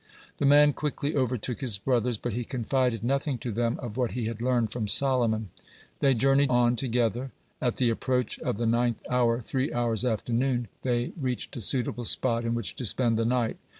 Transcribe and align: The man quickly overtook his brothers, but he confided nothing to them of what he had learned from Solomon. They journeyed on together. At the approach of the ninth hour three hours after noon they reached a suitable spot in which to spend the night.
The 0.37 0.47
man 0.47 0.73
quickly 0.73 1.15
overtook 1.15 1.61
his 1.61 1.77
brothers, 1.77 2.17
but 2.17 2.33
he 2.33 2.43
confided 2.43 3.03
nothing 3.03 3.37
to 3.37 3.51
them 3.51 3.77
of 3.83 3.97
what 3.97 4.13
he 4.13 4.25
had 4.25 4.41
learned 4.41 4.71
from 4.71 4.87
Solomon. 4.87 5.51
They 5.99 6.15
journeyed 6.15 6.49
on 6.49 6.75
together. 6.75 7.29
At 7.61 7.75
the 7.75 7.91
approach 7.91 8.39
of 8.39 8.57
the 8.57 8.65
ninth 8.65 8.99
hour 9.11 9.39
three 9.41 9.71
hours 9.71 10.03
after 10.03 10.33
noon 10.33 10.69
they 10.81 11.11
reached 11.21 11.55
a 11.55 11.61
suitable 11.61 12.05
spot 12.05 12.45
in 12.45 12.55
which 12.55 12.75
to 12.77 12.85
spend 12.85 13.19
the 13.19 13.25
night. 13.25 13.57